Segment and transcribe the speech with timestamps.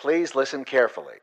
[0.00, 1.16] Please listen carefully.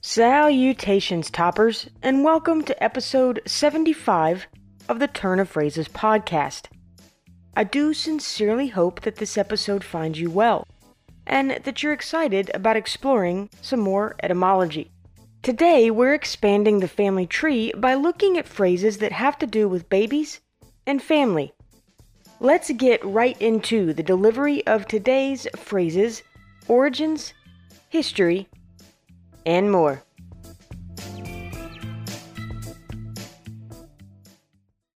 [0.00, 4.46] Salutations, toppers, and welcome to episode 75
[4.88, 6.68] of the Turn of Phrases podcast.
[7.54, 10.66] I do sincerely hope that this episode finds you well,
[11.26, 14.90] and that you're excited about exploring some more etymology.
[15.42, 19.88] Today, we're expanding the family tree by looking at phrases that have to do with
[19.88, 20.40] babies
[20.86, 21.54] and family.
[22.40, 26.22] Let's get right into the delivery of today's phrases,
[26.66, 27.32] origins,
[27.88, 28.48] history,
[29.46, 30.02] and more.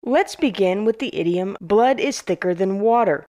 [0.02, 3.26] Let's begin with the idiom blood is thicker than water.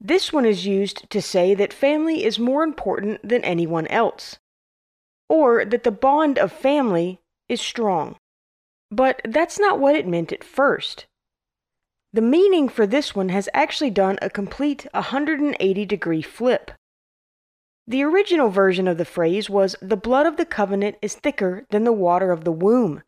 [0.00, 4.38] This one is used to say that family is more important than anyone else
[5.32, 7.18] or that the bond of family
[7.48, 8.16] is strong.
[8.90, 11.06] But that's not what it meant at first.
[12.12, 16.70] The meaning for this one has actually done a complete 180 degree flip.
[17.86, 21.84] The original version of the phrase was the blood of the covenant is thicker than
[21.84, 23.02] the water of the womb,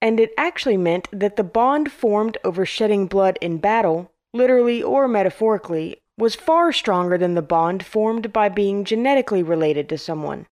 [0.00, 5.06] and it actually meant that the bond formed over shedding blood in battle, literally or
[5.06, 10.46] metaphorically, was far stronger than the bond formed by being genetically related to someone.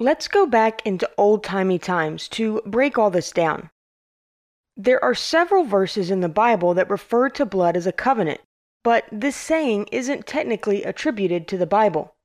[0.00, 3.70] Let's go back into old timey times to break all this down.
[4.76, 8.40] There are several verses in the Bible that refer to blood as a covenant,
[8.82, 12.16] but this saying isn't technically attributed to the Bible.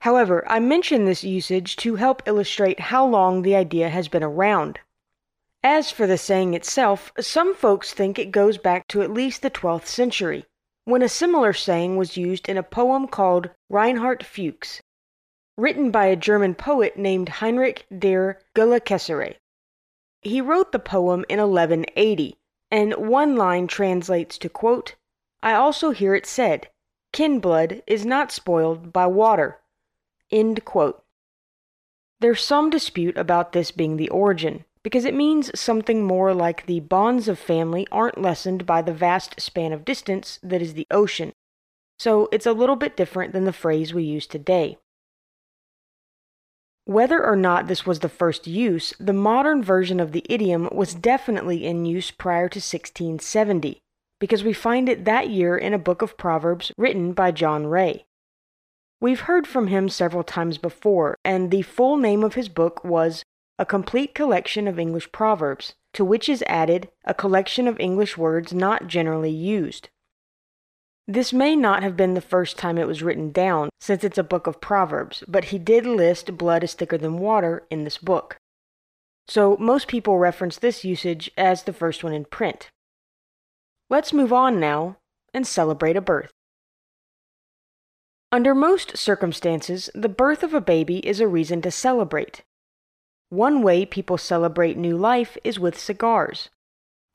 [0.00, 4.80] However, I mention this usage to help illustrate how long the idea has been around.
[5.62, 9.50] As for the saying itself, some folks think it goes back to at least the
[9.50, 10.46] 12th century,
[10.86, 14.80] when a similar saying was used in a poem called Reinhard Fuchs
[15.58, 19.34] written by a German poet named Heinrich der Gullikesserer.
[20.22, 22.36] He wrote the poem in 1180,
[22.70, 24.94] and one line translates to quote,
[25.42, 26.68] I also hear it said,
[27.12, 29.58] kin blood is not spoiled by water.
[30.30, 31.02] End quote.
[32.20, 36.80] There's some dispute about this being the origin, because it means something more like the
[36.80, 41.32] bonds of family aren't lessened by the vast span of distance that is the ocean.
[41.98, 44.78] So it's a little bit different than the phrase we use today.
[46.88, 50.94] Whether or not this was the first use, the modern version of the idiom was
[50.94, 53.82] definitely in use prior to 1670,
[54.18, 58.06] because we find it that year in a book of Proverbs written by John Ray.
[59.02, 63.22] We've heard from him several times before, and the full name of his book was
[63.58, 68.54] A Complete Collection of English Proverbs, to which is added a collection of English words
[68.54, 69.90] not generally used.
[71.10, 74.22] This may not have been the first time it was written down, since it's a
[74.22, 78.36] book of Proverbs, but he did list blood is thicker than water in this book.
[79.26, 82.68] So most people reference this usage as the first one in print.
[83.88, 84.98] Let's move on now
[85.32, 86.30] and celebrate a birth.
[88.30, 92.42] Under most circumstances, the birth of a baby is a reason to celebrate.
[93.30, 96.50] One way people celebrate new life is with cigars.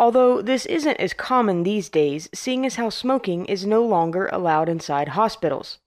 [0.03, 4.68] Although this isn't as common these days, seeing as how smoking is no longer allowed
[4.68, 5.80] inside hospitals.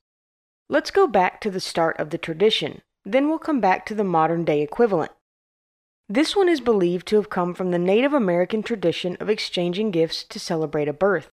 [0.71, 4.04] Let's go back to the start of the tradition, then we'll come back to the
[4.04, 5.12] modern day equivalent.
[6.09, 10.25] This one is believed to have come from the Native American tradition of exchanging gifts
[10.25, 11.31] to celebrate a birth.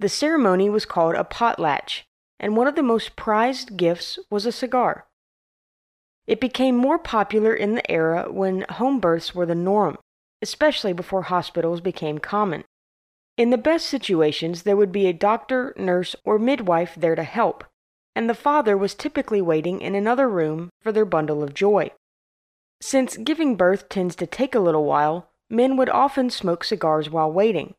[0.00, 2.02] The ceremony was called a potlatch,
[2.38, 5.06] and one of the most prized gifts was a cigar.
[6.26, 9.96] It became more popular in the era when home births were the norm,
[10.42, 12.64] especially before hospitals became common.
[13.36, 17.64] In the best situations, there would be a doctor, nurse, or midwife there to help,
[18.14, 21.90] and the father was typically waiting in another room for their bundle of joy.
[22.80, 27.30] Since giving birth tends to take a little while, men would often smoke cigars while
[27.30, 27.74] waiting.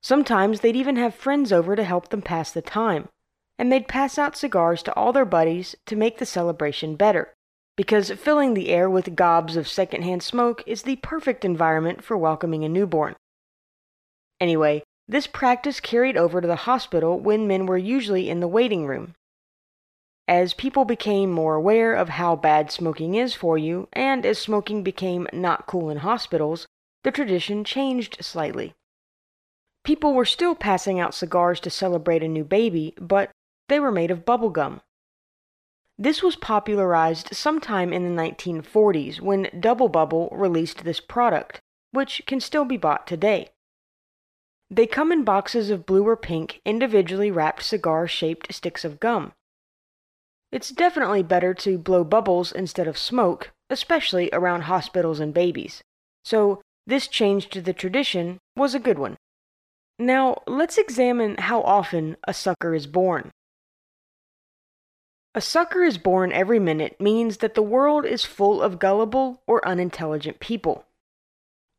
[0.00, 3.08] Sometimes they'd even have friends over to help them pass the time,
[3.58, 7.34] and they'd pass out cigars to all their buddies to make the celebration better
[7.76, 12.64] because filling the air with gobs of secondhand smoke is the perfect environment for welcoming
[12.64, 13.14] a newborn.
[14.40, 18.86] Anyway, this practice carried over to the hospital when men were usually in the waiting
[18.86, 19.14] room.
[20.28, 24.82] As people became more aware of how bad smoking is for you, and as smoking
[24.82, 26.66] became not cool in hospitals,
[27.02, 28.74] the tradition changed slightly.
[29.84, 33.30] People were still passing out cigars to celebrate a new baby, but
[33.68, 34.80] they were made of bubble gum.
[36.02, 41.60] This was popularized sometime in the 1940s when Double Bubble released this product,
[41.92, 43.50] which can still be bought today.
[44.68, 49.30] They come in boxes of blue or pink, individually wrapped cigar shaped sticks of gum.
[50.50, 55.84] It's definitely better to blow bubbles instead of smoke, especially around hospitals and babies.
[56.24, 59.18] So this change to the tradition was a good one.
[60.00, 63.30] Now, let's examine how often a sucker is born.
[65.34, 69.66] A sucker is born every minute means that the world is full of gullible or
[69.66, 70.84] unintelligent people.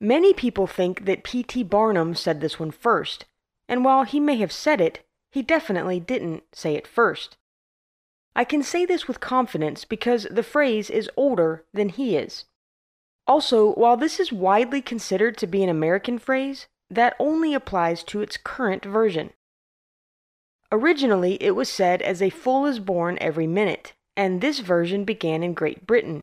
[0.01, 1.63] Many people think that P.T.
[1.63, 3.25] Barnum said this one first,
[3.69, 7.37] and while he may have said it, he definitely didn't say it first.
[8.35, 12.45] I can say this with confidence because the phrase is older than he is.
[13.27, 18.21] Also, while this is widely considered to be an American phrase, that only applies to
[18.21, 19.31] its current version.
[20.73, 25.43] Originally, it was said as a fool is born every minute, and this version began
[25.43, 26.19] in Great Britain.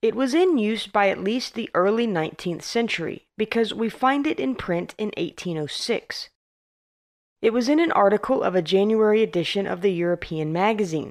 [0.00, 4.38] It was in use by at least the early 19th century because we find it
[4.38, 6.28] in print in 1806.
[7.42, 11.10] It was in an article of a January edition of the European magazine,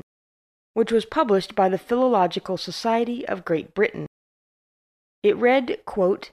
[0.74, 4.08] which was published by the Philological Society of Great Britain.
[5.22, 6.32] It read, quote,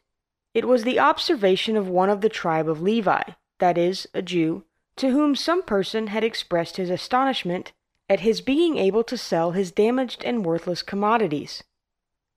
[0.55, 3.22] It was the observation of one of the tribe of Levi,
[3.58, 4.62] that is, a Jew,
[4.96, 7.73] to whom some person had expressed his astonishment
[8.08, 11.62] at his being able to sell his damaged and worthless commodities.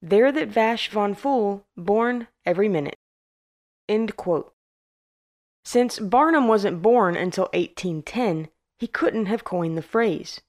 [0.02, 2.96] There that Vash von Fool, born every minute.
[5.66, 8.50] Since Barnum wasn't born until 1810,
[8.80, 10.40] he couldn't have coined the phrase.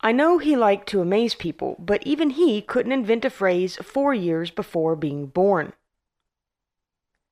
[0.00, 4.14] I know he liked to amaze people, but even he couldn't invent a phrase four
[4.14, 5.72] years before being born.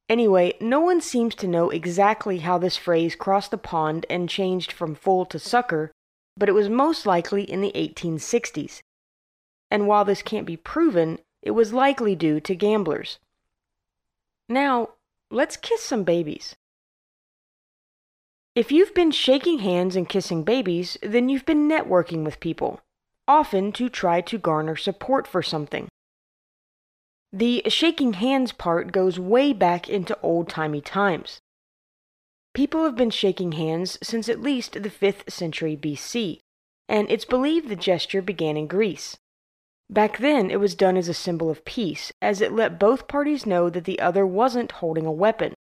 [0.09, 4.71] Anyway, no one seems to know exactly how this phrase crossed the pond and changed
[4.71, 5.93] from fool to sucker,
[6.37, 8.83] but it was most likely in the 1860s.
[9.71, 13.19] And while this can't be proven, it was likely due to gamblers.
[14.49, 14.91] Now,
[15.31, 16.55] let's kiss some babies.
[18.55, 22.81] If you've been shaking hands and kissing babies, then you've been networking with people,
[23.27, 25.89] often to try to garner support for something.
[27.37, 31.41] The shaking hands part goes way back into old timey times.
[32.55, 36.39] People have been shaking hands since at least the 5th century BC,
[36.89, 39.17] and it's believed the gesture began in Greece.
[39.91, 43.47] Back then, it was done as a symbol of peace, as it let both parties
[43.47, 45.55] know that the other wasn't holding a weapon.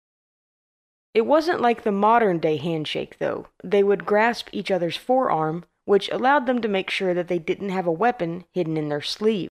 [1.12, 3.48] It wasn't like the modern day handshake, though.
[3.64, 7.70] They would grasp each other's forearm, which allowed them to make sure that they didn't
[7.70, 9.48] have a weapon hidden in their sleeve.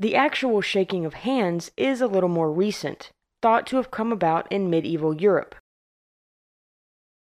[0.00, 3.10] The actual shaking of hands is a little more recent,
[3.42, 5.54] thought to have come about in medieval Europe.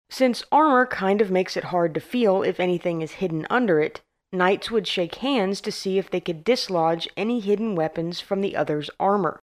[0.09, 4.01] Since armor kind of makes it hard to feel if anything is hidden under it,
[4.33, 8.57] knights would shake hands to see if they could dislodge any hidden weapons from the
[8.57, 9.39] other's armor.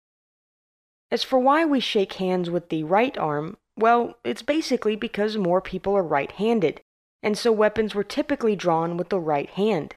[1.11, 5.61] As for why we shake hands with the right arm, well, it's basically because more
[5.61, 6.81] people are right handed,
[7.23, 9.95] and so weapons were typically drawn with the right hand.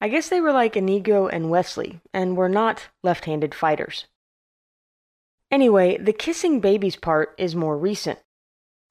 [0.00, 4.06] I guess they were like Inigo and Wesley, and were not left handed fighters.
[5.50, 8.18] Anyway, the kissing babies part is more recent.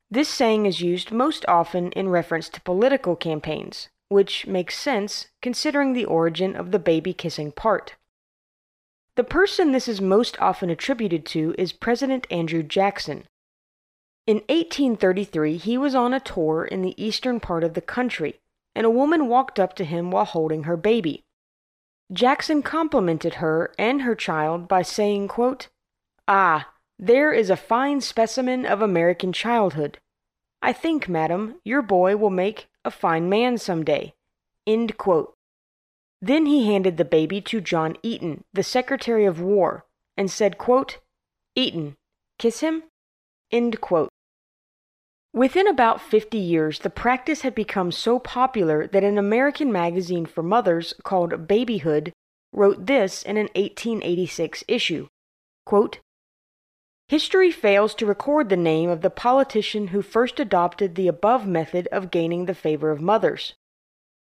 [0.10, 5.94] This saying is used most often in reference to political campaigns, which makes sense considering
[5.94, 7.96] the origin of the baby kissing part.
[9.16, 13.28] The person this is most often attributed to is President Andrew Jackson,
[14.28, 18.42] in 1833, he was on a tour in the eastern part of the country,
[18.78, 21.24] and a woman walked up to him while holding her baby.
[22.14, 25.68] Jackson complimented her and her child by saying, quote,
[26.28, 26.70] Ah,
[27.00, 29.98] there is a fine specimen of American childhood.
[30.62, 34.14] I think, madam, your boy will make a fine man some day.
[34.68, 35.34] End quote.
[36.22, 41.00] Then he handed the baby to John Eaton, the Secretary of War, and said, quote,
[41.56, 41.96] Eaton,
[42.38, 42.84] kiss him?
[43.52, 44.10] End quote.
[45.38, 50.42] Within about 50 years, the practice had become so popular that an American magazine for
[50.42, 52.12] mothers called Babyhood
[52.52, 55.08] wrote this in an 1886 issue
[55.64, 56.00] quote,
[57.08, 61.88] History fails to record the name of the politician who first adopted the above method
[61.92, 63.54] of gaining the favor of mothers.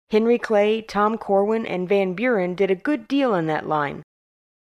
[0.09, 4.01] Henry Clay, Tom Corwin, and Van Buren did a good deal in that line,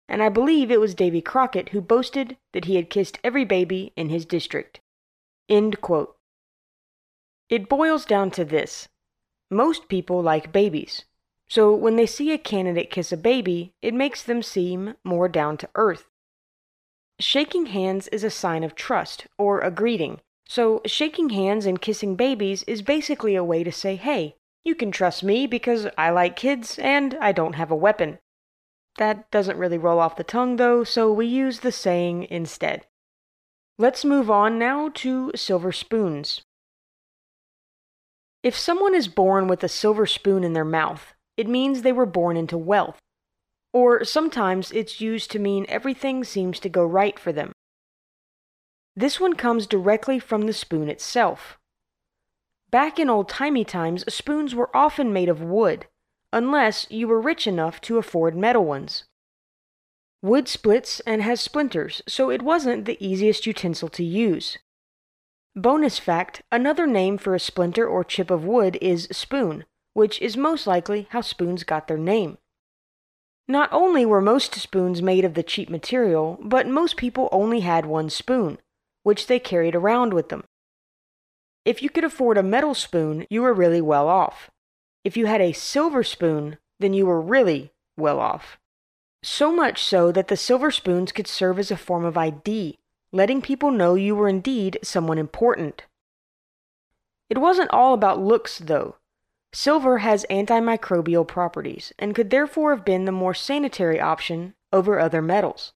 [0.09, 3.92] and I believe it was Davy Crockett who boasted that he had kissed every baby
[3.94, 4.80] in his district.
[5.47, 6.16] End quote.
[7.50, 8.88] It boils down to this
[9.50, 11.04] most people like babies.
[11.49, 15.57] So when they see a candidate kiss a baby, it makes them seem more down
[15.59, 16.07] to earth.
[17.19, 20.21] Shaking hands is a sign of trust, or a greeting.
[20.47, 24.92] So shaking hands and kissing babies is basically a way to say, hey, you can
[24.92, 28.21] trust me because I like kids and I don't have a weapon.
[28.99, 32.87] That doesn't really roll off the tongue though, so we use the saying instead.
[33.76, 36.42] Let's move on now to silver spoons.
[38.42, 42.06] If someone is born with a silver spoon in their mouth, it means they were
[42.06, 42.99] born into wealth.
[43.73, 47.52] Or sometimes it's used to mean everything seems to go right for them.
[48.97, 51.59] This one comes directly from the spoon itself.
[52.70, 55.87] Back in old timey times, spoons were often made of wood,
[56.32, 59.04] unless you were rich enough to afford metal ones.
[60.23, 64.59] Wood splits and has splinters, so it wasn't the easiest utensil to use.
[65.57, 69.64] Bonus fact another name for a splinter or chip of wood is spoon,
[69.95, 72.38] which is most likely how spoons got their name.
[73.49, 77.85] Not only were most spoons made of the cheap material, but most people only had
[77.85, 78.59] one spoon,
[79.02, 80.45] which they carried around with them.
[81.64, 84.50] If you could afford a metal spoon, you were really well off.
[85.04, 88.59] If you had a silver spoon, then you were really well off.
[89.23, 92.78] So much so that the silver spoons could serve as a form of ID,
[93.12, 95.84] letting people know you were indeed someone important.
[97.28, 98.96] It wasn't all about looks, though.
[99.52, 105.20] Silver has antimicrobial properties and could therefore have been the more sanitary option over other
[105.20, 105.72] metals.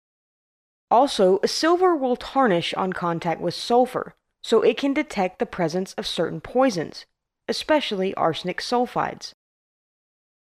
[0.91, 6.07] Also, silver will tarnish on contact with sulfur, so it can detect the presence of
[6.07, 7.05] certain poisons,
[7.49, 9.33] especially arsenic sulfides.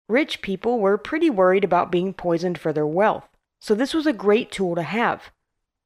[0.09, 3.29] Rich people were pretty worried about being poisoned for their wealth,
[3.61, 5.31] so this was a great tool to have,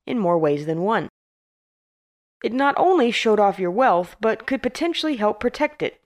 [0.05, 1.09] in more ways than one.
[2.43, 6.01] It not only showed off your wealth, but could potentially help protect it.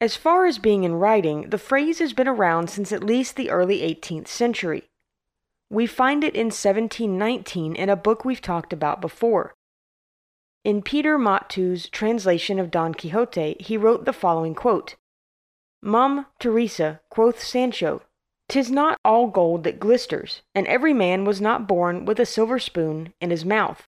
[0.00, 3.50] As far as being in writing, the phrase has been around since at least the
[3.50, 4.84] early 18th century.
[5.70, 9.54] We find it in 1719 in a book we've talked about before.
[10.64, 14.96] In Peter Motteux's translation of Don Quixote, he wrote the following quote
[15.82, 18.02] Mum, Teresa, quoth Sancho,
[18.48, 22.58] "'Tis not all gold that glisters, and every man was not born with a silver
[22.58, 23.86] spoon in his mouth.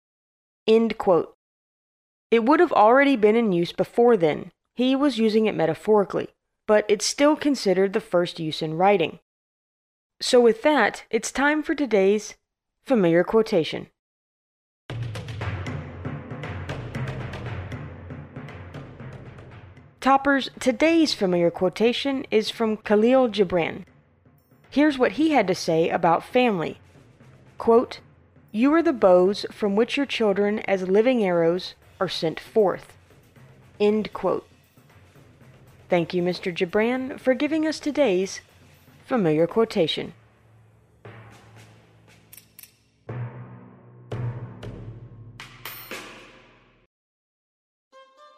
[0.68, 4.52] It would have already been in use before then.
[4.76, 6.30] He was using it metaphorically,
[6.68, 9.20] but it's still considered the first use in writing.
[10.22, 12.36] So, with that, it's time for today's
[12.84, 13.88] familiar quotation.
[20.00, 23.86] Toppers, today's familiar quotation is from Kahlil Gibran.
[24.74, 26.80] Here's what he had to say about family.
[27.60, 28.00] Quote,
[28.52, 32.98] You are the bows from which your children as living arrows are sent forth.
[33.80, 34.48] End quote.
[35.90, 36.52] Thank you, Mr.
[36.52, 38.42] Gibran, for giving us today's
[39.06, 40.14] familiar quotation.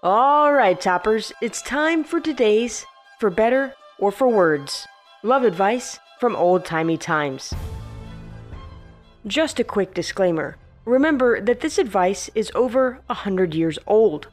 [0.03, 2.85] All right, toppers, it's time for today's
[3.21, 4.85] For Better or For Words
[5.25, 7.53] love advice from old timey times.
[9.27, 14.27] Just a quick disclaimer remember that this advice is over a hundred years old.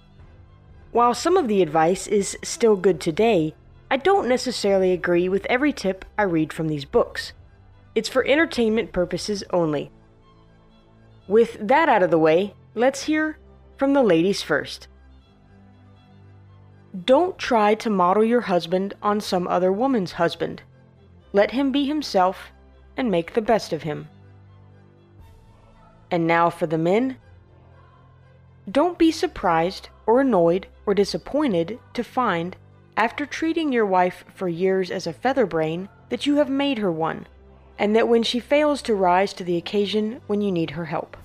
[0.93, 3.55] While some of the advice is still good today,
[3.91, 7.33] I don't necessarily agree with every tip I read from these books.
[7.95, 9.91] It's for entertainment purposes only.
[11.27, 13.39] With that out of the way, let's hear
[13.77, 14.89] from the ladies first.
[17.05, 20.63] Don't try to model your husband on some other woman's husband.
[21.33, 22.53] Let him be himself
[22.97, 24.09] and make the best of him.
[26.11, 27.17] And now for the men.
[28.71, 32.57] Don't be surprised or annoyed or disappointed to find
[32.97, 37.27] after treating your wife for years as a featherbrain, that you have made her one,
[37.79, 41.17] and that when she fails to rise to the occasion when you need her help.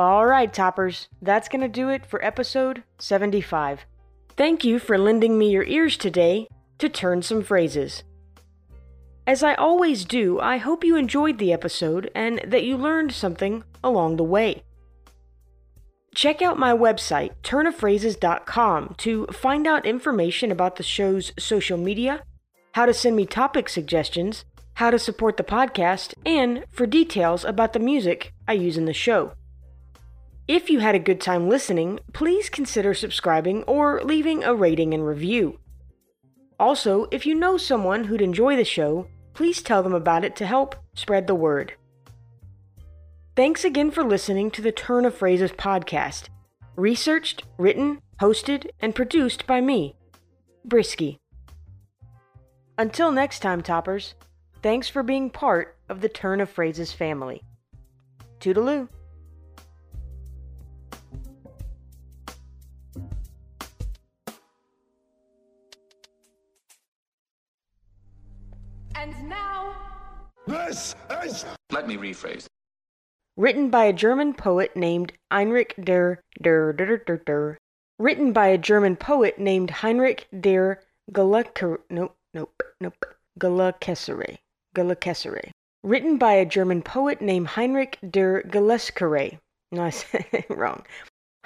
[0.00, 3.84] All right, toppers, that's going to do it for episode 75.
[4.30, 8.02] Thank you for lending me your ears today to turn some phrases.
[9.26, 13.62] As I always do, I hope you enjoyed the episode and that you learned something
[13.84, 14.62] along the way.
[16.14, 22.22] Check out my website, turnofphrases.com, to find out information about the show's social media,
[22.72, 27.74] how to send me topic suggestions, how to support the podcast, and for details about
[27.74, 29.32] the music I use in the show.
[30.50, 35.06] If you had a good time listening, please consider subscribing or leaving a rating and
[35.06, 35.60] review.
[36.58, 40.46] Also, if you know someone who'd enjoy the show, please tell them about it to
[40.46, 41.74] help spread the word.
[43.36, 46.30] Thanks again for listening to the Turn of Phrases podcast,
[46.74, 49.94] researched, written, hosted, and produced by me,
[50.66, 51.20] Brisky.
[52.76, 54.14] Until next time, toppers,
[54.64, 57.40] thanks for being part of the Turn of Phrases family.
[58.40, 58.88] Toodaloo.
[70.70, 72.46] Let me rephrase.
[73.36, 77.58] Written by a German poet named Heinrich der der der der der.
[77.98, 83.04] Written by a German poet named Heinrich der Galakar nope nope nope
[83.38, 84.38] Galakesare
[84.76, 85.50] Galakesare.
[85.82, 89.38] Written by a German poet named Heinrich der Galeskare.
[89.72, 90.86] No, I said it wrong.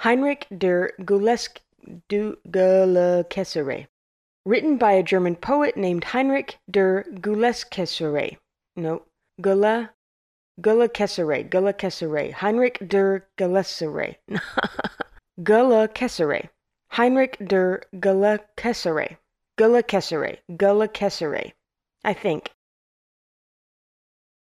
[0.01, 1.61] Heinrich der Gulesk
[2.09, 3.87] du Galakesare.
[4.45, 8.37] Written by a German poet named Heinrich der Guleskesare.
[8.75, 9.03] No,
[9.41, 9.91] Gula
[10.61, 11.49] Gulakesare.
[11.49, 12.33] Gulakesare.
[12.33, 14.15] Heinrich der Galesare.
[15.43, 16.49] Gulakesare.
[16.91, 19.17] Heinrich der Gulakesare.
[19.57, 20.39] Gulakesare.
[20.49, 21.53] Gulakesare.
[22.03, 22.51] I think.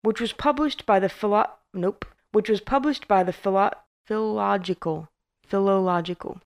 [0.02, 2.06] Which was published by the philo nope.
[2.32, 3.72] Which was published by the philo
[4.08, 5.10] philological
[5.46, 6.42] philological.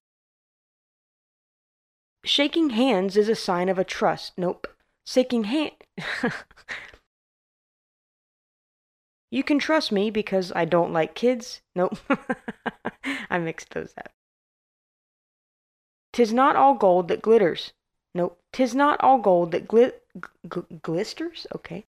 [2.24, 4.32] Shaking hands is a sign of a trust.
[4.36, 4.66] Nope.
[5.06, 5.72] Shaking hand.
[9.30, 11.60] you can trust me because I don't like kids.
[11.74, 11.98] Nope.
[13.30, 14.10] I mixed those up.
[16.12, 17.72] Tis not all gold that glitters.
[18.14, 18.38] Nope.
[18.52, 19.92] Tis not all gold that glit
[20.48, 21.46] g- glisters.
[21.54, 21.84] Okay.